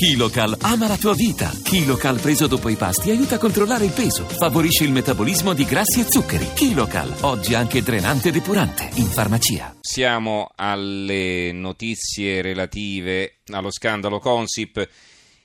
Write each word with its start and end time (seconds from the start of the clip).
Kilocal 0.00 0.56
ama 0.62 0.88
la 0.88 0.96
tua 0.96 1.12
vita. 1.12 1.50
Kilocal 1.62 2.18
preso 2.20 2.46
dopo 2.46 2.70
i 2.70 2.74
pasti 2.74 3.10
aiuta 3.10 3.34
a 3.34 3.38
controllare 3.38 3.84
il 3.84 3.92
peso, 3.92 4.24
favorisce 4.24 4.84
il 4.84 4.92
metabolismo 4.92 5.52
di 5.52 5.66
grassi 5.66 6.00
e 6.00 6.04
zuccheri. 6.04 6.54
Kilocal, 6.54 7.16
oggi 7.20 7.52
anche 7.52 7.82
drenante 7.82 8.30
e 8.30 8.32
depurante, 8.32 8.88
in 8.94 9.04
farmacia. 9.04 9.76
Siamo 9.82 10.52
alle 10.56 11.52
notizie 11.52 12.40
relative 12.40 13.40
allo 13.48 13.70
scandalo 13.70 14.20
Consip. 14.20 14.88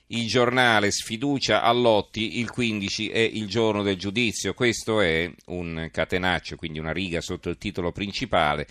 Il 0.06 0.26
giornale 0.26 0.90
sfiducia 0.90 1.60
a 1.60 1.70
Lotti, 1.72 2.38
il 2.38 2.48
15 2.50 3.08
è 3.10 3.18
il 3.18 3.48
giorno 3.48 3.82
del 3.82 3.98
giudizio. 3.98 4.54
Questo 4.54 5.02
è 5.02 5.30
un 5.48 5.90
catenaccio, 5.92 6.56
quindi 6.56 6.78
una 6.78 6.92
riga 6.92 7.20
sotto 7.20 7.50
il 7.50 7.58
titolo 7.58 7.92
principale 7.92 8.66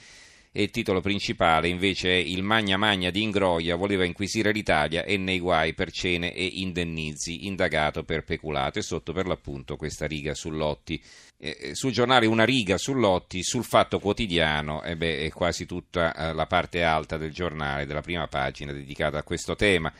e 0.58 0.64
il 0.64 0.70
titolo 0.70 1.02
principale 1.02 1.68
invece 1.68 2.12
è 2.12 2.16
Il 2.16 2.42
Magna 2.42 2.78
Magna 2.78 3.10
di 3.10 3.22
Ingroia 3.22 3.76
voleva 3.76 4.06
inquisire 4.06 4.54
l'Italia 4.54 5.04
e 5.04 5.18
nei 5.18 5.40
guai 5.40 5.74
per 5.74 5.92
cene 5.92 6.34
e 6.34 6.46
indennizi, 6.46 7.46
indagato 7.46 8.06
per 8.06 8.24
peculato 8.24 8.80
e 8.80 8.82
sotto 8.82 9.12
per 9.12 9.28
l'appunto 9.28 9.76
questa 9.76 10.08
riga 10.08 10.34
su 10.34 10.52
Lotti. 10.52 11.04
Eh, 11.38 11.72
sul 11.74 11.92
giornale 11.92 12.26
una 12.26 12.46
riga 12.46 12.78
su 12.78 12.94
Lotti, 12.94 13.44
sul 13.44 13.66
Fatto 13.66 14.00
Quotidiano, 14.00 14.82
eh 14.84 14.96
beh, 14.96 15.26
è 15.26 15.30
quasi 15.30 15.66
tutta 15.66 16.16
eh, 16.16 16.34
la 16.34 16.46
parte 16.46 16.84
alta 16.84 17.18
del 17.18 17.34
giornale, 17.34 17.86
della 17.86 18.00
prima 18.00 18.28
pagina 18.28 18.72
dedicata 18.72 19.18
a 19.18 19.24
questo 19.24 19.58
tema. 19.58 19.92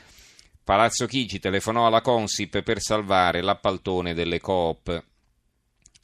Palazzo 0.64 1.04
Chigi 1.04 1.38
telefonò 1.38 1.86
alla 1.86 2.00
Consip 2.00 2.62
per 2.62 2.80
salvare 2.80 3.42
l'appaltone 3.42 4.14
delle 4.14 4.40
Coop. 4.40 5.04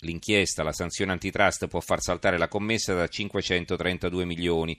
L'inchiesta, 0.04 0.64
la 0.64 0.72
sanzione 0.72 1.12
antitrust 1.12 1.68
può 1.68 1.80
far 1.80 2.00
saltare 2.00 2.36
la 2.36 2.48
commessa 2.48 2.92
da 2.92 3.06
532 3.06 4.24
milioni. 4.24 4.76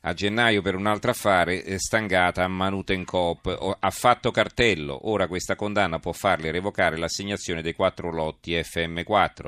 A 0.00 0.12
gennaio 0.12 0.60
per 0.60 0.74
un 0.74 0.86
altro 0.86 1.10
affare 1.10 1.64
eh, 1.64 1.78
stangata 1.78 2.44
a 2.44 2.48
Manutencoop. 2.48 3.76
Ha 3.80 3.90
fatto 3.90 4.30
cartello. 4.30 5.08
Ora 5.08 5.28
questa 5.28 5.56
condanna 5.56 5.98
può 5.98 6.12
farle 6.12 6.50
revocare 6.50 6.98
l'assegnazione 6.98 7.62
dei 7.62 7.72
quattro 7.72 8.12
lotti 8.12 8.52
FM4. 8.52 9.46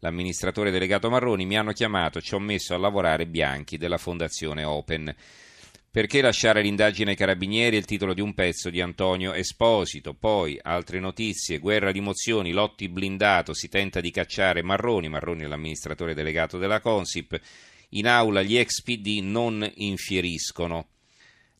L'amministratore 0.00 0.70
delegato 0.70 1.08
Marroni 1.08 1.46
mi 1.46 1.56
hanno 1.56 1.72
chiamato, 1.72 2.20
ci 2.20 2.34
ho 2.34 2.38
messo 2.38 2.74
a 2.74 2.78
lavorare 2.78 3.26
Bianchi 3.26 3.78
della 3.78 3.96
Fondazione 3.96 4.62
Open. 4.62 5.12
Perché 5.96 6.20
lasciare 6.20 6.60
l'indagine 6.60 7.12
ai 7.12 7.16
carabinieri 7.16 7.74
è 7.74 7.78
il 7.78 7.86
titolo 7.86 8.12
di 8.12 8.20
un 8.20 8.34
pezzo 8.34 8.68
di 8.68 8.82
Antonio 8.82 9.32
Esposito. 9.32 10.12
Poi 10.12 10.58
altre 10.60 11.00
notizie, 11.00 11.56
guerra 11.56 11.90
di 11.90 12.00
mozioni, 12.00 12.52
Lotti 12.52 12.90
blindato, 12.90 13.54
si 13.54 13.70
tenta 13.70 14.02
di 14.02 14.10
cacciare 14.10 14.60
Marroni, 14.60 15.08
Marroni 15.08 15.44
è 15.44 15.46
l'amministratore 15.46 16.12
delegato 16.12 16.58
della 16.58 16.80
Consip. 16.80 17.40
In 17.92 18.08
aula 18.08 18.42
gli 18.42 18.58
ex 18.58 18.82
PD 18.82 19.20
non 19.22 19.66
infieriscono. 19.76 20.88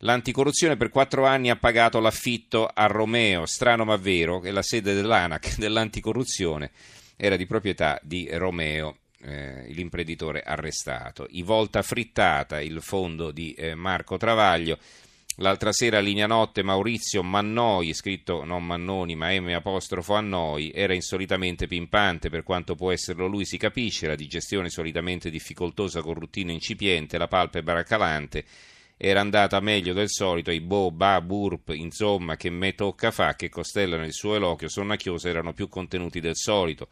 L'anticorruzione 0.01 0.77
per 0.77 0.91
quattro 0.91 1.25
anni 1.25 1.49
ha 1.49 1.57
pagato 1.57 1.99
l'affitto 1.99 2.67
a 2.67 2.85
Romeo, 2.85 3.47
strano 3.47 3.87
ma 3.87 3.97
vero, 3.97 4.41
che 4.41 4.51
la 4.51 4.61
sede 4.61 4.93
dell'ANAC 4.93 5.57
dell'anticorruzione 5.57 6.73
era 7.17 7.37
di 7.37 7.47
proprietà 7.47 7.99
di 8.03 8.29
Romeo 8.33 8.99
eh, 9.27 9.67
l'imprenditore 9.69 10.43
arrestato. 10.43 11.27
I 11.31 11.43
Volta 11.43 11.83
Frittata, 11.83 12.61
il 12.61 12.81
fondo 12.81 13.31
di 13.33 13.53
eh, 13.55 13.75
Marco 13.75 14.17
Travaglio. 14.17 14.79
L'altra 15.41 15.71
sera 15.71 15.99
a 15.99 16.01
linea 16.01 16.27
notte 16.27 16.63
Maurizio 16.63 17.23
Mannoi, 17.23 17.93
scritto 17.93 18.45
non 18.45 18.65
Mannoni 18.65 19.17
ma 19.17 19.39
M 19.39 19.49
apostrofo 19.49 20.15
Annoi, 20.15 20.73
era 20.73 20.95
insolitamente 20.95 21.67
pimpante, 21.67 22.31
per 22.31 22.43
quanto 22.43 22.75
può 22.75 22.91
esserlo 22.91 23.27
lui 23.27 23.45
si 23.45 23.59
capisce, 23.59 24.07
la 24.07 24.15
digestione 24.15 24.71
solitamente 24.71 25.29
difficoltosa 25.29 26.01
con 26.01 26.15
routine 26.15 26.53
incipiente, 26.53 27.19
la 27.19 27.29
palpebra 27.29 27.83
calante, 27.83 28.45
era 28.97 29.21
andata 29.21 29.61
meglio 29.61 29.93
del 29.93 30.09
solito, 30.09 30.51
i 30.51 30.63
bo, 30.63 30.91
ba, 30.91 31.21
burp, 31.21 31.69
insomma, 31.75 32.37
che 32.37 32.49
me 32.49 32.75
tocca 32.75 33.11
fa, 33.11 33.35
che 33.35 33.51
costellano 33.51 34.07
il 34.07 34.15
suo 34.15 34.37
eloquio 34.37 34.71
sonnacchioso 34.71 35.29
erano 35.29 35.53
più 35.53 35.69
contenuti 35.69 36.19
del 36.19 36.37
solito. 36.37 36.89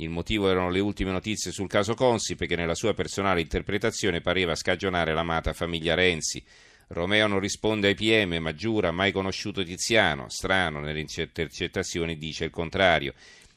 Il 0.00 0.08
motivo 0.08 0.48
erano 0.48 0.70
le 0.70 0.80
ultime 0.80 1.10
notizie 1.10 1.52
sul 1.52 1.68
caso 1.68 1.92
Consip 1.92 2.46
che 2.46 2.56
nella 2.56 2.74
sua 2.74 2.94
personale 2.94 3.42
interpretazione 3.42 4.22
pareva 4.22 4.54
scagionare 4.54 5.12
l'amata 5.12 5.52
famiglia 5.52 5.92
Renzi. 5.94 6.42
Romeo 6.88 7.26
non 7.26 7.38
risponde 7.38 7.88
ai 7.88 7.94
PM, 7.94 8.38
ma 8.38 8.54
giura 8.54 8.92
mai 8.92 9.12
conosciuto 9.12 9.62
Tiziano. 9.62 10.30
Strano, 10.30 10.80
nelle 10.80 11.00
intercettazioni 11.00 12.16
dice 12.16 12.46
il 12.46 12.50
contrario. 12.50 13.12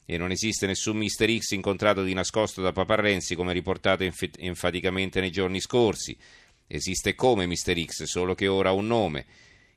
E 0.06 0.18
non 0.18 0.32
esiste 0.32 0.68
nessun 0.68 0.98
Mister 0.98 1.34
X 1.34 1.52
incontrato 1.52 2.04
di 2.04 2.14
nascosto 2.14 2.62
da 2.62 2.74
Papa 2.74 2.96
Renzi, 2.96 3.36
come 3.36 3.54
riportato 3.54 4.04
enf- 4.04 4.36
enfaticamente 4.38 5.22
nei 5.22 5.32
giorni 5.32 5.62
scorsi. 5.62 6.16
Esiste 6.68 7.16
come 7.16 7.46
Mister 7.46 7.82
X, 7.82 8.04
solo 8.04 8.36
che 8.36 8.48
ora 8.48 8.68
ha 8.68 8.74
un 8.74 8.88
nome. 8.88 9.26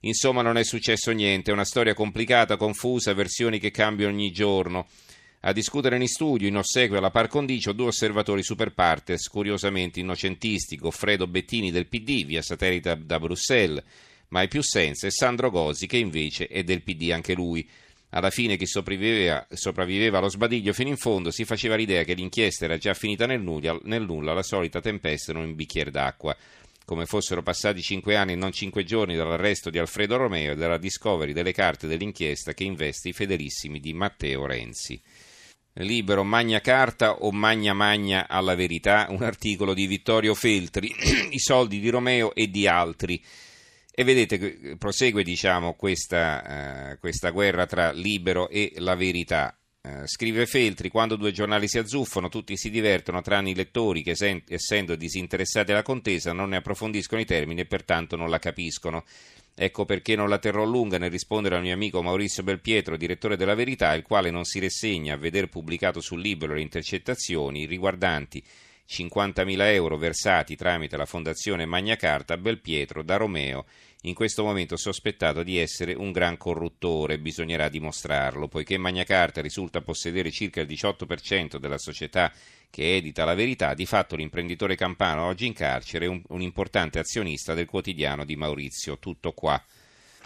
Insomma, 0.01 0.43
non 0.43 0.57
è 0.57 0.65
successo 0.65 1.13
niente, 1.13 1.51
è 1.51 1.55
una 1.55 1.65
storia 1.65 1.95
complicata, 1.95 2.57
confusa, 2.57 3.15
versioni 3.15 3.61
che 3.61 3.71
cambiano 3.71 4.13
ogni 4.13 4.33
giorno. 4.33 4.89
A 5.41 5.53
discutere 5.53 5.97
in 5.97 6.07
studio, 6.09 6.49
in 6.49 6.57
ossequio 6.57 6.99
alla 6.99 7.11
par 7.11 7.29
condicio, 7.29 7.73
due 7.73 7.87
osservatori 7.87 8.43
super 8.43 8.73
partes, 8.73 9.29
curiosamente 9.29 10.01
innocentisti, 10.01 10.77
Goffredo 10.77 11.27
Bettini 11.27 11.71
del 11.71 11.87
PD, 11.87 12.25
via 12.25 12.43
satellite 12.43 13.05
da 13.05 13.21
Bruxelles, 13.21 13.83
ma 14.29 14.41
ai 14.41 14.49
più 14.49 14.63
senza, 14.63 15.07
e 15.07 15.11
Sandro 15.11 15.51
Gosi, 15.51 15.87
che 15.87 15.99
invece 15.99 16.49
è 16.49 16.65
del 16.65 16.83
PD 16.83 17.13
anche 17.13 17.35
lui. 17.35 17.69
Alla 18.11 18.31
fine 18.31 18.57
chi 18.57 18.67
sopravviveva, 18.67 19.47
sopravviveva, 19.53 20.19
allo 20.19 20.29
sbadiglio 20.29 20.73
fino 20.73 20.89
in 20.89 20.97
fondo 20.97 21.31
si 21.31 21.45
faceva 21.45 21.77
l'idea 21.77 22.03
che 22.03 22.15
l'inchiesta 22.15 22.65
era 22.65 22.79
già 22.79 22.95
finita 22.95 23.27
nel 23.27 23.43
nulla, 23.43 23.79
nel 23.83 24.03
nulla 24.03 24.33
la 24.33 24.43
solita 24.43 24.81
tempesta 24.81 25.33
in 25.33 25.39
un 25.39 25.55
bicchiere 25.55 25.91
d'acqua. 25.91 26.37
Come 26.85 27.05
fossero 27.05 27.43
passati 27.43 27.83
cinque 27.83 28.15
anni 28.15 28.33
e 28.33 28.37
non 28.37 28.53
cinque 28.53 28.85
giorni 28.85 29.17
dall'arresto 29.17 29.71
di 29.71 29.79
Alfredo 29.79 30.17
Romeo 30.17 30.53
e 30.53 30.57
dalla 30.57 30.79
discovery 30.79 31.33
delle 31.33 31.53
carte 31.53 31.89
dell'inchiesta 31.89 32.55
che 32.55 32.63
investe 32.65 33.09
i 33.09 33.13
fedelissimi 33.13 33.81
di 33.81 33.93
Matteo 33.93 34.47
Renzi. 34.47 35.01
Libero 35.79 36.25
Magna 36.25 36.61
Carta 36.61 37.17
o 37.17 37.31
Magna 37.33 37.75
Magna 37.75 38.27
alla 38.29 38.55
verità, 38.55 39.07
un 39.11 39.23
articolo 39.23 39.75
di 39.75 39.87
Vittorio 39.87 40.35
Feltri, 40.35 40.91
i 41.31 41.39
soldi 41.39 41.81
di 41.81 41.91
Romeo 41.91 42.35
e 42.35 42.49
di 42.49 42.67
altri. 42.67 43.23
E 43.99 44.05
vedete, 44.05 44.77
prosegue 44.79 45.23
diciamo, 45.23 45.75
questa, 45.75 46.93
uh, 46.93 46.99
questa 46.99 47.31
guerra 47.31 47.67
tra 47.67 47.93
Libero 47.93 48.49
e 48.49 48.73
la 48.77 48.95
verità. 48.95 49.57
Uh, 49.83 50.07
scrive 50.07 50.47
Feltri, 50.47 50.89
quando 50.89 51.17
due 51.17 51.33
giornali 51.33 51.69
si 51.69 51.79
azzuffano 51.79 52.29
tutti 52.29 52.57
si 52.57 52.71
divertono, 52.71 53.21
tranne 53.21 53.51
i 53.51 53.55
lettori 53.55 54.03
che 54.03 54.43
essendo 54.49 54.97
disinteressati 54.97 55.73
alla 55.73 55.83
contesa 55.83 56.33
non 56.33 56.51
ne 56.51 56.57
approfondiscono 56.57 57.21
i 57.21 57.27
termini 57.27 57.61
e 57.61 57.67
pertanto 57.67 58.17
non 58.17 58.31
la 58.31 58.39
capiscono. 58.39 59.05
Ecco 59.59 59.87
perché 59.87 60.17
non 60.17 60.29
la 60.29 60.37
terrò 60.37 60.65
lunga 60.65 60.99
nel 60.99 61.11
rispondere 61.11 61.57
al 61.57 61.63
mio 61.63 61.73
amico 61.73 62.03
Maurizio 62.03 62.43
Belpietro, 62.43 62.99
direttore 62.99 63.39
della 63.39 63.55
Verità, 63.55 63.95
il 63.95 64.03
quale 64.03 64.31
non 64.31 64.45
si 64.45 64.61
rassegna 64.61 65.15
a 65.15 65.17
veder 65.17 65.49
pubblicato 65.49 66.03
sul 66.03 66.21
libro 66.21 66.53
le 66.53 66.61
intercettazioni 66.61 67.65
riguardanti 67.65 68.45
50.000 68.89 69.61
euro 69.73 69.97
versati 69.97 70.57
tramite 70.57 70.97
la 70.97 71.07
Fondazione 71.07 71.67
Magna 71.67 71.97
Carta 71.97 72.37
Belpietro 72.37 73.03
da 73.03 73.17
Romeo, 73.17 73.67
in 74.03 74.15
questo 74.15 74.45
momento 74.45 74.77
sospettato 74.77 75.43
di 75.43 75.59
essere 75.59 75.93
un 75.93 76.13
gran 76.13 76.37
corruttore, 76.37 77.19
bisognerà 77.19 77.69
dimostrarlo, 77.69 78.47
poiché 78.47 78.79
Magna 78.79 79.03
Carta 79.03 79.41
risulta 79.41 79.81
possedere 79.81 80.31
circa 80.31 80.61
il 80.61 80.69
18% 80.69 81.57
della 81.57 81.79
società 81.79 82.33
che 82.71 82.95
edita 82.97 83.25
La 83.25 83.35
Verità, 83.35 83.75
di 83.75 83.85
fatto 83.85 84.15
l'imprenditore 84.15 84.77
campano 84.77 85.25
oggi 85.25 85.47
in 85.47 85.55
carcere 85.55 86.05
è 86.05 86.09
un, 86.09 86.23
un 86.29 86.41
importante 86.41 87.01
azionista 87.01 87.55
del 87.55 87.67
quotidiano 87.67 88.25
di 88.25 88.37
Maurizio. 88.37 88.99
Tutto 88.99 89.33
qua. 89.33 89.61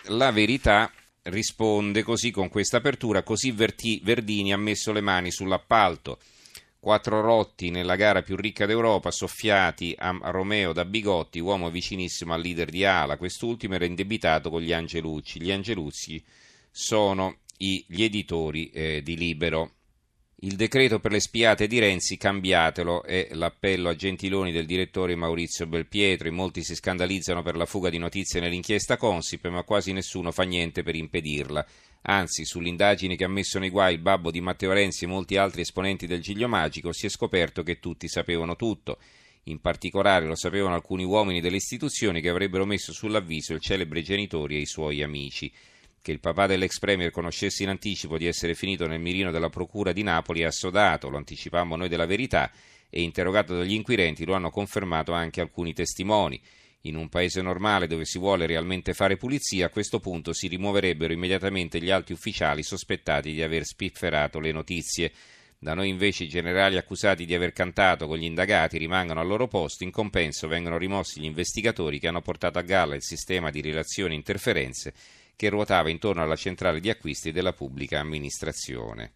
La 0.09 0.31
Verità 0.31 0.93
risponde 1.23 2.03
così 2.03 2.31
con 2.31 2.49
questa 2.49 2.79
apertura, 2.79 3.23
così 3.23 3.51
Verti, 3.51 4.01
Verdini 4.03 4.53
ha 4.53 4.59
messo 4.59 4.93
le 4.93 5.01
mani 5.01 5.31
sull'appalto. 5.31 6.19
Quattro 6.81 7.21
rotti 7.21 7.69
nella 7.69 7.95
gara 7.95 8.23
più 8.23 8.37
ricca 8.37 8.65
d'Europa, 8.65 9.11
soffiati 9.11 9.95
a 9.99 10.19
Romeo 10.31 10.73
da 10.73 10.87
Bigotti, 10.87 11.39
uomo 11.39 11.69
vicinissimo 11.69 12.33
al 12.33 12.41
leader 12.41 12.71
di 12.71 12.87
Ala. 12.87 13.19
Quest'ultimo 13.19 13.75
era 13.75 13.85
indebitato 13.85 14.49
con 14.49 14.63
gli 14.63 14.73
Angelucci. 14.73 15.43
Gli 15.43 15.53
Angelucci 15.53 16.25
sono 16.71 17.41
i, 17.59 17.85
gli 17.87 18.03
editori 18.03 18.71
eh, 18.71 19.03
di 19.03 19.15
Libero. 19.19 19.73
Il 20.37 20.57
decreto 20.57 21.01
per 21.01 21.13
le 21.13 21.21
spiate 21.21 21.67
di 21.67 21.79
Renzi 21.79 22.17
cambiatelo 22.17 23.03
è 23.03 23.29
l'appello 23.33 23.91
a 23.91 23.95
Gentiloni 23.95 24.51
del 24.51 24.65
direttore 24.65 25.15
Maurizio 25.15 25.67
Belpietro. 25.67 26.29
In 26.29 26.35
molti 26.35 26.63
si 26.63 26.75
scandalizzano 26.75 27.43
per 27.43 27.57
la 27.57 27.67
fuga 27.67 27.91
di 27.91 27.99
notizie 27.99 28.41
nell'inchiesta 28.41 28.97
Consip, 28.97 29.47
ma 29.49 29.65
quasi 29.65 29.93
nessuno 29.93 30.33
fa 30.33 30.45
niente 30.45 30.83
per 30.83 30.95
impedirla. 30.95 31.67
Anzi, 32.03 32.45
sull'indagine 32.45 33.15
che 33.15 33.25
ha 33.25 33.29
messo 33.29 33.59
nei 33.59 33.69
guai 33.69 33.95
il 33.95 34.01
babbo 34.01 34.31
di 34.31 34.41
Matteo 34.41 34.73
Renzi 34.73 35.05
e 35.05 35.09
molti 35.09 35.37
altri 35.37 35.61
esponenti 35.61 36.07
del 36.07 36.21
Giglio 36.21 36.49
Magico 36.49 36.93
si 36.93 37.07
è 37.07 37.09
scoperto 37.11 37.63
che 37.63 37.79
tutti 37.79 38.09
sapevano 38.09 38.57
tutto. 38.57 38.99
In 39.45 39.61
particolare 39.61 40.27
lo 40.27 40.35
sapevano 40.35 40.75
alcuni 40.75 41.05
uomini 41.05 41.41
delle 41.41 41.57
istituzioni 41.57 42.21
che 42.21 42.31
avrebbero 42.31 42.65
messo 42.65 42.93
sull'avviso 42.93 43.53
il 43.53 43.61
celebre 43.61 44.03
genitore 44.03 44.55
e 44.55 44.61
i 44.61 44.67
suoi 44.67 45.03
amici. 45.03 45.53
Che 46.03 46.13
il 46.13 46.21
papà 46.21 46.47
dell'ex 46.47 46.79
premier 46.79 47.11
conoscesse 47.11 47.63
in 47.63 47.69
anticipo 47.69 48.17
di 48.17 48.27
essere 48.27 48.55
finito 48.55 48.87
nel 48.87 49.01
mirino 49.01 49.31
della 49.31 49.51
procura 49.51 49.93
di 49.93 50.03
Napoli 50.03 50.41
è 50.41 50.45
assodato, 50.45 51.11
lo 51.11 51.19
anticipammo 51.19 51.77
noi 51.77 51.89
della 51.91 52.07
verità, 52.07 52.51
e 52.89 53.03
interrogato 53.03 53.57
dagli 53.57 53.75
inquirenti 53.75 54.25
lo 54.25 54.35
hanno 54.35 54.51
confermato 54.51 55.13
anche 55.13 55.43
alcuni 55.43 55.75
testimoni. 55.75 56.41
In 56.85 56.97
un 56.97 57.11
paese 57.11 57.43
normale 57.43 57.87
dove 57.87 58.07
si 58.07 58.19
vuole 58.19 58.47
realmente 58.47 58.95
fare 58.95 59.19
pulizia, 59.19 59.67
a 59.67 59.71
questo 59.71 60.01
punto 60.01 60.33
si 60.33 60.49
rimuoverebbero 60.49 61.13
immediatamente 61.13 61.79
gli 61.79 61.91
alti 61.91 62.13
ufficiali 62.13 62.63
sospettati 62.63 63.33
di 63.33 63.43
aver 63.43 63.65
spifferato 63.65 64.41
le 64.41 64.51
notizie. 64.51 65.13
Da 65.59 65.75
noi 65.75 65.91
invece 65.91 66.25
i 66.25 66.29
generali 66.29 66.79
accusati 66.79 67.27
di 67.27 67.35
aver 67.35 67.53
cantato 67.53 68.07
con 68.07 68.17
gli 68.17 68.25
indagati 68.25 68.79
rimangono 68.79 69.21
al 69.21 69.27
loro 69.27 69.47
posto, 69.47 69.85
in 69.85 69.91
compenso 69.91 70.49
vengono 70.49 70.79
rimossi 70.79 71.21
gli 71.21 71.27
investigatori 71.27 71.99
che 71.99 72.09
hanno 72.09 72.23
portato 72.23 72.59
a 72.59 72.63
galla 72.63 72.95
il 72.95 73.03
sistema 73.03 73.51
di 73.51 73.61
relazioni 73.61 74.15
e 74.15 74.17
interferenze 74.17 74.95
che 75.37 75.51
ruotava 75.51 75.91
intorno 75.91 76.23
alla 76.23 76.37
centrale 76.37 76.81
di 76.81 76.89
acquisti 76.89 77.31
della 77.31 77.53
pubblica 77.53 78.01
amministrazione. 78.01 79.13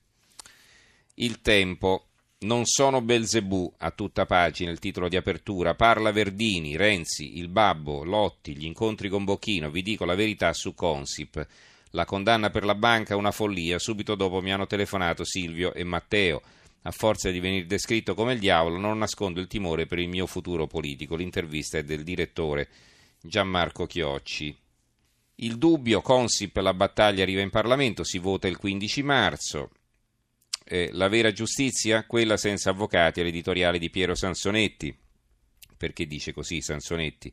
Il 1.14 1.40
tempo 1.40 2.08
non 2.44 2.66
sono 2.66 3.00
Belzebù, 3.00 3.72
a 3.78 3.90
tutta 3.90 4.26
pagina 4.26 4.70
il 4.70 4.78
titolo 4.78 5.08
di 5.08 5.16
apertura. 5.16 5.74
Parla 5.74 6.12
Verdini, 6.12 6.76
Renzi, 6.76 7.38
il 7.38 7.48
Babbo, 7.48 8.04
Lotti, 8.04 8.56
gli 8.56 8.66
incontri 8.66 9.08
con 9.08 9.24
Bocchino. 9.24 9.70
Vi 9.70 9.82
dico 9.82 10.04
la 10.04 10.14
verità 10.14 10.52
su 10.52 10.74
Consip. 10.74 11.46
La 11.90 12.04
condanna 12.04 12.50
per 12.50 12.64
la 12.64 12.74
banca 12.74 13.14
è 13.14 13.16
una 13.16 13.30
follia. 13.30 13.78
Subito 13.78 14.14
dopo 14.14 14.42
mi 14.42 14.52
hanno 14.52 14.66
telefonato 14.66 15.24
Silvio 15.24 15.72
e 15.72 15.84
Matteo. 15.84 16.42
A 16.82 16.90
forza 16.90 17.30
di 17.30 17.40
venire 17.40 17.64
descritto 17.64 18.14
come 18.14 18.34
il 18.34 18.40
diavolo, 18.40 18.76
non 18.76 18.98
nascondo 18.98 19.40
il 19.40 19.46
timore 19.46 19.86
per 19.86 19.98
il 19.98 20.08
mio 20.08 20.26
futuro 20.26 20.66
politico. 20.66 21.16
L'intervista 21.16 21.78
è 21.78 21.84
del 21.84 22.02
direttore 22.02 22.68
Gianmarco 23.22 23.86
Chiocci. 23.86 24.54
Il 25.36 25.56
dubbio, 25.56 26.02
Consip, 26.02 26.56
la 26.56 26.74
battaglia 26.74 27.22
arriva 27.22 27.40
in 27.40 27.50
Parlamento, 27.50 28.04
si 28.04 28.18
vota 28.18 28.48
il 28.48 28.58
15 28.58 29.02
marzo 29.02 29.70
eh, 30.64 30.90
la 30.92 31.08
vera 31.08 31.30
giustizia, 31.32 32.04
quella 32.06 32.36
senza 32.36 32.70
avvocati, 32.70 33.20
è 33.20 33.22
l'editoriale 33.22 33.78
di 33.78 33.90
Piero 33.90 34.14
Sansonetti. 34.14 34.96
Perché 35.76 36.06
dice 36.06 36.32
così 36.32 36.60
Sansonetti? 36.62 37.32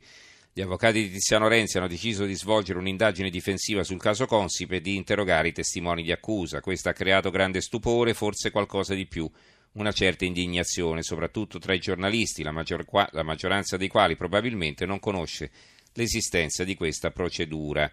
Gli 0.53 0.59
avvocati 0.59 1.01
di 1.03 1.11
Tiziano 1.11 1.47
Renzi 1.47 1.77
hanno 1.77 1.87
deciso 1.87 2.25
di 2.25 2.35
svolgere 2.35 2.77
un'indagine 2.77 3.29
difensiva 3.29 3.85
sul 3.85 4.01
caso 4.01 4.25
Consip 4.25 4.73
e 4.73 4.81
di 4.81 4.97
interrogare 4.97 5.47
i 5.47 5.53
testimoni 5.53 6.03
di 6.03 6.11
accusa. 6.11 6.59
Questo 6.59 6.89
ha 6.89 6.93
creato 6.93 7.29
grande 7.29 7.61
stupore, 7.61 8.13
forse 8.13 8.51
qualcosa 8.51 8.93
di 8.93 9.05
più, 9.05 9.31
una 9.73 9.93
certa 9.93 10.25
indignazione, 10.25 11.03
soprattutto 11.03 11.57
tra 11.57 11.73
i 11.73 11.79
giornalisti, 11.79 12.43
la, 12.43 12.51
maggior, 12.51 12.85
la 13.11 13.23
maggioranza 13.23 13.77
dei 13.77 13.87
quali 13.87 14.17
probabilmente 14.17 14.85
non 14.85 14.99
conosce 14.99 15.51
l'esistenza 15.93 16.65
di 16.65 16.75
questa 16.75 17.11
procedura. 17.11 17.89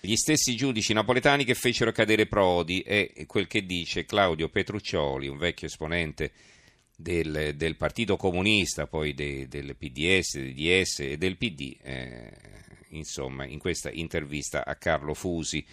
Gli 0.00 0.14
stessi 0.14 0.54
giudici 0.54 0.92
napoletani 0.92 1.44
che 1.44 1.54
fecero 1.54 1.90
cadere 1.90 2.26
Prodi 2.26 2.80
è 2.82 3.10
quel 3.26 3.48
che 3.48 3.66
dice 3.66 4.04
Claudio 4.04 4.48
Petruccioli, 4.48 5.26
un 5.26 5.38
vecchio 5.38 5.66
esponente 5.66 6.30
del, 6.94 7.54
del 7.56 7.76
Partito 7.76 8.16
Comunista, 8.16 8.86
poi 8.86 9.12
de, 9.12 9.48
del 9.48 9.74
PDS, 9.76 10.38
del 10.38 10.54
DS 10.54 11.00
e 11.00 11.18
del 11.18 11.36
PD, 11.36 11.76
eh, 11.82 12.32
insomma, 12.90 13.44
in 13.44 13.58
questa 13.58 13.90
intervista 13.90 14.64
a 14.64 14.76
Carlo 14.76 15.14
Fusi. 15.14 15.66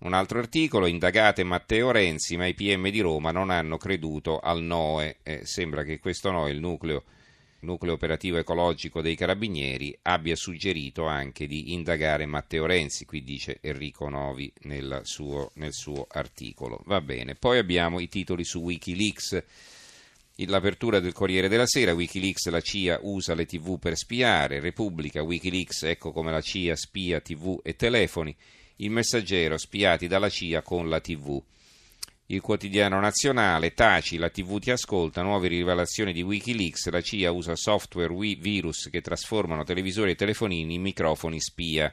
Un 0.00 0.12
altro 0.12 0.38
articolo, 0.40 0.84
indagate 0.84 1.42
Matteo 1.42 1.90
Renzi, 1.90 2.36
ma 2.36 2.46
i 2.46 2.52
PM 2.52 2.90
di 2.90 3.00
Roma 3.00 3.30
non 3.30 3.48
hanno 3.48 3.78
creduto 3.78 4.40
al 4.40 4.62
NOE. 4.62 5.20
Eh, 5.22 5.46
sembra 5.46 5.84
che 5.84 6.00
questo 6.00 6.30
NOE, 6.30 6.50
il 6.50 6.60
nucleo 6.60 7.04
nucleo 7.64 7.94
operativo 7.94 8.36
ecologico 8.36 9.00
dei 9.00 9.16
carabinieri, 9.16 9.98
abbia 10.02 10.36
suggerito 10.36 11.06
anche 11.06 11.46
di 11.46 11.72
indagare 11.72 12.26
Matteo 12.26 12.66
Renzi, 12.66 13.04
qui 13.04 13.24
dice 13.24 13.58
Enrico 13.60 14.08
Novi 14.08 14.52
nel 14.62 15.00
suo, 15.02 15.50
nel 15.54 15.72
suo 15.72 16.06
articolo. 16.08 16.82
Va 16.84 17.00
bene, 17.00 17.34
poi 17.34 17.58
abbiamo 17.58 17.98
i 17.98 18.08
titoli 18.08 18.44
su 18.44 18.60
Wikileaks. 18.60 19.42
L'apertura 20.36 21.00
del 21.00 21.12
Corriere 21.12 21.48
della 21.48 21.66
Sera, 21.66 21.92
Wikileaks 21.92 22.48
la 22.48 22.60
CIA 22.60 22.98
usa 23.02 23.34
le 23.34 23.46
tv 23.46 23.78
per 23.78 23.96
spiare, 23.96 24.60
Repubblica, 24.60 25.22
Wikileaks 25.22 25.84
ecco 25.84 26.12
come 26.12 26.30
la 26.30 26.40
CIA 26.40 26.76
spia 26.76 27.20
tv 27.20 27.60
e 27.62 27.76
telefoni, 27.76 28.34
il 28.76 28.90
messaggero 28.90 29.56
spiati 29.56 30.08
dalla 30.08 30.28
CIA 30.28 30.62
con 30.62 30.88
la 30.88 31.00
tv 31.00 31.42
il 32.28 32.40
quotidiano 32.40 32.98
nazionale, 33.00 33.74
taci, 33.74 34.16
la 34.16 34.30
TV 34.30 34.58
ti 34.58 34.70
ascolta, 34.70 35.20
nuove 35.20 35.48
rivelazioni 35.48 36.10
di 36.14 36.22
Wikileaks, 36.22 36.88
la 36.88 37.02
CIA 37.02 37.30
usa 37.30 37.54
software 37.54 38.14
virus 38.14 38.88
che 38.90 39.02
trasformano 39.02 39.62
televisori 39.62 40.12
e 40.12 40.14
telefonini 40.14 40.74
in 40.74 40.80
microfoni 40.80 41.38
spia. 41.38 41.92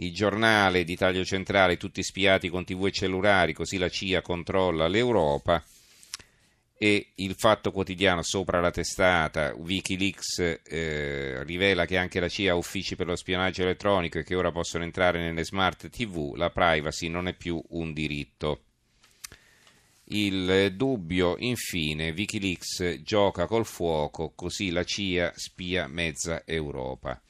Il 0.00 0.12
giornale 0.12 0.82
di 0.82 0.96
taglio 0.96 1.24
centrale, 1.24 1.76
tutti 1.76 2.02
spiati 2.02 2.48
con 2.48 2.64
TV 2.64 2.86
e 2.86 2.90
cellulari, 2.90 3.52
così 3.52 3.78
la 3.78 3.88
CIA 3.88 4.22
controlla 4.22 4.88
l'Europa. 4.88 5.62
E 6.80 7.12
il 7.16 7.34
fatto 7.36 7.70
quotidiano 7.70 8.22
sopra 8.22 8.60
la 8.60 8.70
testata, 8.70 9.54
Wikileaks 9.54 10.60
eh, 10.64 11.42
rivela 11.44 11.86
che 11.86 11.96
anche 11.96 12.20
la 12.20 12.28
CIA 12.28 12.52
ha 12.52 12.56
uffici 12.56 12.96
per 12.96 13.06
lo 13.06 13.16
spionaggio 13.16 13.62
elettronico 13.62 14.18
e 14.18 14.24
che 14.24 14.36
ora 14.36 14.52
possono 14.52 14.84
entrare 14.84 15.20
nelle 15.20 15.44
smart 15.44 15.90
TV, 15.90 16.34
la 16.36 16.50
privacy 16.50 17.08
non 17.08 17.26
è 17.28 17.34
più 17.34 17.60
un 17.70 17.92
diritto. 17.92 18.62
Il 20.10 20.72
dubbio, 20.74 21.36
infine, 21.38 22.12
Wikileaks 22.12 23.02
gioca 23.02 23.46
col 23.46 23.66
fuoco, 23.66 24.32
così 24.34 24.70
la 24.70 24.82
CIA 24.82 25.32
spia 25.36 25.86
mezza 25.86 26.44
Europa. 26.46 27.20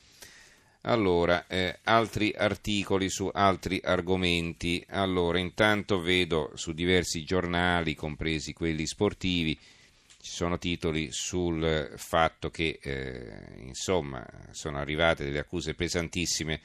Allora, 0.82 1.46
eh, 1.48 1.80
altri 1.82 2.32
articoli 2.36 3.10
su 3.10 3.28
altri 3.32 3.80
argomenti. 3.82 4.84
Allora, 4.90 5.38
intanto 5.38 6.00
vedo 6.00 6.52
su 6.54 6.72
diversi 6.72 7.24
giornali, 7.24 7.96
compresi 7.96 8.52
quelli 8.52 8.86
sportivi, 8.86 9.58
ci 10.20 10.30
sono 10.30 10.56
titoli 10.56 11.08
sul 11.10 11.92
fatto 11.96 12.48
che, 12.50 12.78
eh, 12.80 13.64
insomma, 13.64 14.24
sono 14.52 14.78
arrivate 14.78 15.24
delle 15.24 15.40
accuse 15.40 15.74
pesantissime 15.74 16.60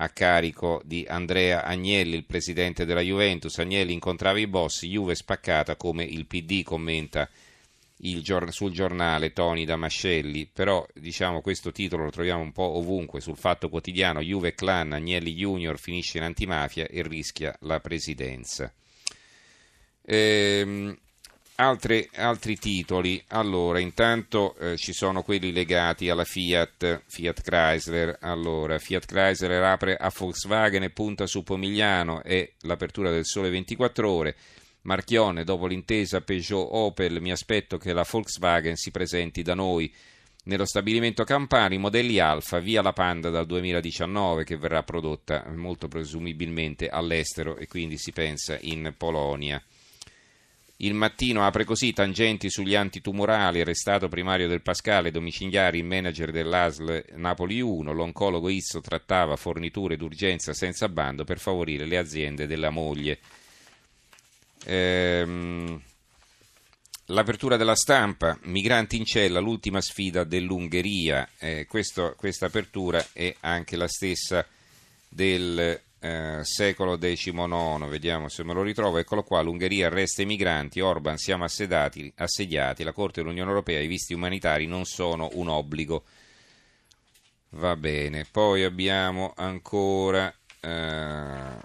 a 0.00 0.08
carico 0.10 0.80
di 0.84 1.04
Andrea 1.08 1.64
Agnelli, 1.64 2.14
il 2.14 2.24
presidente 2.24 2.84
della 2.84 3.00
Juventus. 3.00 3.58
Agnelli 3.58 3.92
incontrava 3.92 4.38
i 4.38 4.46
boss, 4.46 4.84
Juve 4.84 5.14
spaccata 5.14 5.76
come 5.76 6.04
il 6.04 6.26
PD 6.26 6.62
commenta 6.62 7.28
gior- 7.96 8.50
sul 8.50 8.70
giornale 8.70 9.32
Toni 9.32 9.64
Damascelli, 9.64 10.46
però 10.46 10.86
diciamo 10.94 11.40
questo 11.40 11.72
titolo 11.72 12.04
lo 12.04 12.10
troviamo 12.10 12.42
un 12.42 12.52
po' 12.52 12.76
ovunque 12.76 13.20
sul 13.20 13.36
fatto 13.36 13.68
quotidiano 13.68 14.20
Juve 14.20 14.54
Clan, 14.54 14.92
Agnelli 14.92 15.34
Junior 15.34 15.78
finisce 15.78 16.18
in 16.18 16.24
antimafia 16.24 16.86
e 16.86 17.02
rischia 17.02 17.56
la 17.62 17.80
presidenza. 17.80 18.72
Ehm, 20.04 20.96
Altre, 21.60 22.08
altri 22.14 22.56
titoli, 22.56 23.20
allora 23.30 23.80
intanto 23.80 24.54
eh, 24.58 24.76
ci 24.76 24.92
sono 24.92 25.24
quelli 25.24 25.50
legati 25.50 26.08
alla 26.08 26.22
Fiat, 26.22 27.02
Fiat 27.04 27.40
Chrysler, 27.40 28.16
allora 28.20 28.78
Fiat 28.78 29.04
Chrysler 29.04 29.64
apre 29.64 29.96
a 29.96 30.12
Volkswagen 30.16 30.84
e 30.84 30.90
punta 30.90 31.26
su 31.26 31.42
Pomigliano 31.42 32.22
e 32.22 32.52
l'apertura 32.60 33.10
del 33.10 33.24
sole 33.24 33.50
24 33.50 34.08
ore, 34.08 34.36
Marchione 34.82 35.42
dopo 35.42 35.66
l'intesa 35.66 36.20
Peugeot 36.20 36.68
Opel 36.70 37.20
mi 37.20 37.32
aspetto 37.32 37.76
che 37.76 37.92
la 37.92 38.06
Volkswagen 38.08 38.76
si 38.76 38.92
presenti 38.92 39.42
da 39.42 39.54
noi. 39.54 39.92
Nello 40.44 40.64
stabilimento 40.64 41.24
Campani, 41.24 41.76
modelli 41.76 42.20
Alfa, 42.20 42.60
via 42.60 42.82
la 42.82 42.92
Panda 42.92 43.30
dal 43.30 43.46
2019 43.46 44.44
che 44.44 44.56
verrà 44.56 44.84
prodotta 44.84 45.44
molto 45.56 45.88
presumibilmente 45.88 46.88
all'estero 46.88 47.56
e 47.56 47.66
quindi 47.66 47.98
si 47.98 48.12
pensa 48.12 48.56
in 48.60 48.94
Polonia. 48.96 49.60
Il 50.80 50.94
mattino 50.94 51.44
apre 51.44 51.64
così 51.64 51.92
tangenti 51.92 52.48
sugli 52.50 52.76
antitumorali, 52.76 53.60
arrestato 53.60 54.06
primario 54.06 54.46
del 54.46 54.62
Pascale, 54.62 55.10
domiciliari, 55.10 55.78
il 55.78 55.84
manager 55.84 56.30
dell'ASL 56.30 57.04
Napoli 57.16 57.60
1, 57.60 57.92
l'oncologo 57.92 58.48
Izzo 58.48 58.80
trattava 58.80 59.34
forniture 59.34 59.96
d'urgenza 59.96 60.52
senza 60.52 60.88
bando 60.88 61.24
per 61.24 61.40
favorire 61.40 61.84
le 61.84 61.98
aziende 61.98 62.46
della 62.46 62.70
moglie. 62.70 63.18
Ehm, 64.66 65.82
l'apertura 67.06 67.56
della 67.56 67.74
stampa, 67.74 68.38
migranti 68.42 68.96
in 68.96 69.04
cella, 69.04 69.40
l'ultima 69.40 69.80
sfida 69.80 70.22
dell'Ungheria, 70.22 71.28
eh, 71.38 71.66
questa 71.66 72.14
apertura 72.46 73.04
è 73.12 73.34
anche 73.40 73.76
la 73.76 73.88
stessa 73.88 74.46
del 75.08 75.80
eh, 76.00 76.40
secolo 76.42 76.96
XIX, 76.98 77.88
vediamo 77.88 78.28
se 78.28 78.44
me 78.44 78.54
lo 78.54 78.62
ritrovo, 78.62 78.98
eccolo 78.98 79.22
qua, 79.22 79.40
l'Ungheria 79.40 79.86
arresta 79.86 80.22
i 80.22 80.26
migranti, 80.26 80.80
Orban 80.80 81.16
siamo 81.16 81.44
assedati, 81.44 82.12
assediati, 82.16 82.84
la 82.84 82.92
Corte 82.92 83.20
dell'Unione 83.20 83.50
Europea, 83.50 83.80
i 83.80 83.86
visti 83.86 84.14
umanitari 84.14 84.66
non 84.66 84.84
sono 84.84 85.28
un 85.32 85.48
obbligo. 85.48 86.04
Va 87.50 87.76
bene, 87.76 88.26
poi 88.30 88.62
abbiamo 88.62 89.32
ancora, 89.34 90.32
eh, 90.60 91.56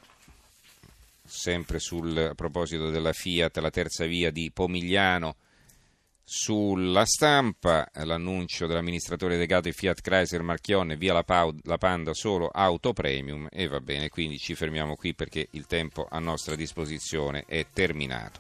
sempre 1.25 1.79
sul, 1.79 2.17
a 2.17 2.33
proposito 2.35 2.89
della 2.89 3.13
Fiat, 3.13 3.57
la 3.57 3.69
terza 3.69 4.05
via 4.05 4.31
di 4.31 4.49
Pomigliano, 4.51 5.35
sulla 6.24 7.06
stampa 7.06 7.89
l'annuncio 7.94 8.65
dell'amministratore 8.65 9.34
delegato 9.34 9.68
di 9.68 9.74
Fiat 9.74 10.01
Chrysler 10.01 10.42
Marchionne 10.42 10.96
via 10.96 11.13
la, 11.13 11.24
Pau, 11.24 11.53
la, 11.63 11.77
Panda 11.77 12.13
solo 12.13 12.48
auto 12.48 12.94
premium 12.94 13.48
e 13.51 13.68
va 13.68 13.80
bene, 13.82 14.10
quindi 14.10 14.38
ci 14.38 14.56
fermiamo 14.56 14.96
qui 14.96 15.13
perché 15.13 15.48
il 15.51 15.65
tempo 15.65 16.08
a 16.10 16.20
nostra 16.20 16.56
disposizione 16.56 17.44
è 17.48 17.65
terminato. 17.72 18.39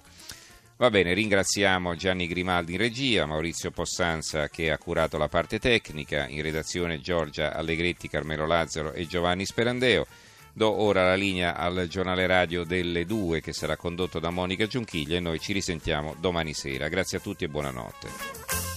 Va 0.77 0.89
bene, 0.89 1.13
ringraziamo 1.13 1.95
Gianni 1.95 2.25
Grimaldi 2.25 2.73
in 2.73 2.79
regia, 2.79 3.25
Maurizio 3.25 3.69
Possanza 3.71 4.49
che 4.49 4.71
ha 4.71 4.77
curato 4.77 5.17
la 5.17 5.27
parte 5.27 5.59
tecnica, 5.59 6.27
in 6.27 6.41
redazione 6.41 6.99
Giorgia 6.99 7.53
Allegretti, 7.53 8.07
Carmelo 8.07 8.47
Lazzaro 8.47 8.91
e 8.91 9.05
Giovanni 9.05 9.45
Sperandeo. 9.45 10.05
Do 10.55 10.81
ora 10.81 11.03
la 11.03 11.15
linea 11.15 11.55
al 11.55 11.87
giornale 11.89 12.27
radio 12.27 12.63
delle 12.63 13.05
due 13.05 13.41
che 13.41 13.53
sarà 13.53 13.75
condotto 13.75 14.19
da 14.19 14.29
Monica 14.29 14.67
Giunchiglia 14.67 15.17
e 15.17 15.19
noi 15.19 15.39
ci 15.39 15.51
risentiamo 15.51 16.15
domani 16.19 16.53
sera. 16.53 16.89
Grazie 16.89 17.17
a 17.17 17.21
tutti 17.21 17.43
e 17.43 17.49
buonanotte. 17.49 18.72